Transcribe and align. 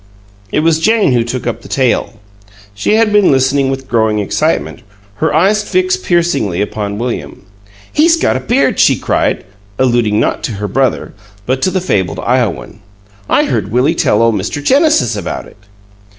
It 0.51 0.61
was 0.61 0.79
Jane 0.79 1.11
who 1.11 1.23
took 1.23 1.45
up 1.45 1.61
the 1.61 1.67
tale. 1.67 2.19
She 2.73 2.95
had 2.95 3.13
been 3.13 3.29
listening 3.31 3.69
with 3.69 3.87
growing 3.87 4.17
excitement, 4.17 4.81
her 5.17 5.31
eyes 5.31 5.61
fixed 5.61 6.03
piercingly 6.03 6.59
upon 6.59 6.97
William. 6.97 7.43
"He's 7.93 8.17
got 8.17 8.35
a 8.35 8.39
beard!" 8.39 8.79
she 8.79 8.95
cried, 8.97 9.45
alluding 9.77 10.19
not 10.19 10.41
to 10.45 10.53
her 10.53 10.67
brother, 10.67 11.13
but 11.45 11.61
to 11.61 11.69
the 11.69 11.81
fabled 11.81 12.17
Iowan. 12.17 12.79
"I 13.29 13.43
heard 13.43 13.71
Willie 13.71 13.93
tell 13.93 14.23
ole 14.23 14.33
Mr. 14.33 14.63
Genesis 14.63 15.15
about 15.15 15.45
it." 15.45 15.57